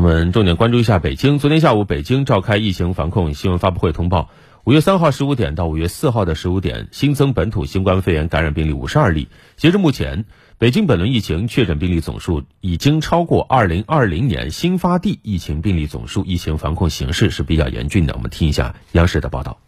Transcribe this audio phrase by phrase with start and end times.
[0.00, 1.38] 我们重点关注一下北京。
[1.38, 4.30] 昨天下午，北京召开疫情防控新闻发布会，通报
[4.64, 9.28] 五月三号十五点到五月四号的十五点，新增本土新冠肺炎感染病例五十二例。
[9.58, 10.24] 截至目前，
[10.56, 18.14] 北京本轮疫情确诊病例总数已经超过二零二零年新发地疫情病例总数，疫情防控形势是比较严峻的。
[18.14, 19.58] 我们听一下央视的报道。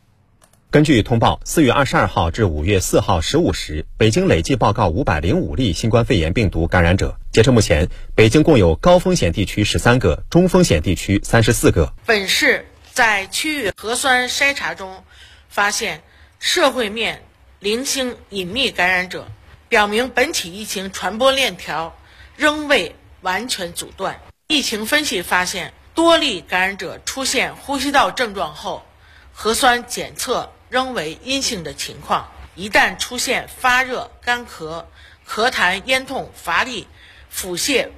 [0.70, 7.18] 根据通报，四月二十二号至五月四号十五时，北京累计报告五百零五例新冠肺炎病毒感染者。
[7.32, 11.94] 截至目前，北京共有高风险地区十三个，中风险地区三十四个。
[12.04, 15.02] 本市在区域核酸筛查中
[15.48, 16.02] 发现
[16.38, 17.24] 社会面
[17.58, 19.28] 零星隐秘感染者，
[19.70, 21.96] 表明本起疫情传播链条
[22.36, 24.20] 仍未完全阻断。
[24.46, 28.84] 疫情分析发现，多例感染者出现呼吸道症状后，
[29.32, 30.52] 核酸检测。
[30.68, 34.86] 仍为阴性的情况，一旦出现发热、干咳、
[35.28, 36.88] 咳痰、咽痛、乏力、
[37.32, 37.88] 腹泻、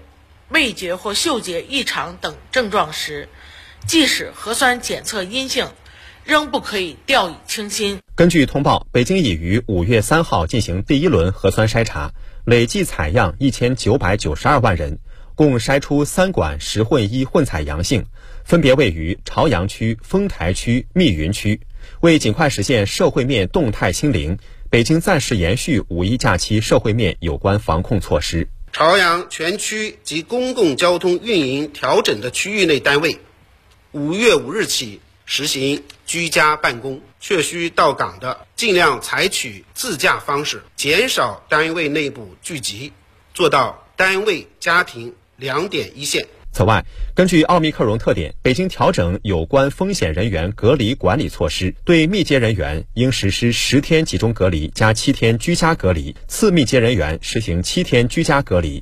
[0.48, 3.28] 味觉或嗅觉异常等症状时，
[3.86, 5.68] 即使核酸检测阴性，
[6.24, 7.98] 仍不可以掉以轻心。
[8.14, 12.12] 根据通报，北京已于五月三号进行第一轮核酸筛查，
[12.46, 14.98] 累计采样一千九百九十二万人，
[15.34, 18.06] 共筛出三管十混一混采阳性，
[18.44, 21.60] 分别位于朝阳区、丰台区、密云区。
[22.00, 24.38] 为尽快实现社会面动态清零，
[24.70, 28.48] 北京暂时延续五一假期社会面有关防控措施。
[28.74, 33.20] 朝阳全区及公共交通运营调整的区域内单位，
[33.92, 37.00] 五月五日起实行居家办公。
[37.20, 42.92] 确需到岗的，尽量采取自驾方式，减少单位内部聚集，
[43.32, 46.26] 做到单位家庭两点一线。
[46.54, 58.80] 此外，根据奥密克戎特点，北京调整有关风险人员隔离管理措施，对密接人员应实施十天集中隔离加七天居家隔离，次密接人员实行七天居家隔离。